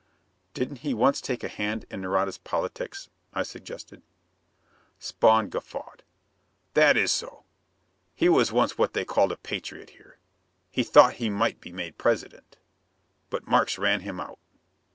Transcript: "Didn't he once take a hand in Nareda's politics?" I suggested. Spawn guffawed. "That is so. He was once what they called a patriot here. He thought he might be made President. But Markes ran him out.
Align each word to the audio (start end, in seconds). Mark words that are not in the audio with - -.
"Didn't 0.55 0.77
he 0.77 0.95
once 0.95 1.21
take 1.21 1.43
a 1.43 1.47
hand 1.47 1.85
in 1.91 2.01
Nareda's 2.01 2.39
politics?" 2.39 3.11
I 3.35 3.43
suggested. 3.43 4.01
Spawn 4.97 5.47
guffawed. 5.49 6.01
"That 6.73 6.97
is 6.97 7.11
so. 7.11 7.43
He 8.15 8.27
was 8.27 8.51
once 8.51 8.79
what 8.79 8.93
they 8.93 9.05
called 9.05 9.31
a 9.31 9.37
patriot 9.37 9.91
here. 9.91 10.17
He 10.71 10.81
thought 10.81 11.17
he 11.21 11.29
might 11.29 11.61
be 11.61 11.71
made 11.71 11.99
President. 11.99 12.57
But 13.29 13.45
Markes 13.45 13.77
ran 13.77 13.99
him 13.99 14.19
out. 14.19 14.39